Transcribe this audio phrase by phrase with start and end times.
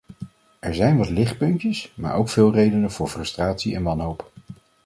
[0.59, 4.31] Er zijn wat lichtpuntjes, maar ook veel redenen voor frustratie en wanhoop.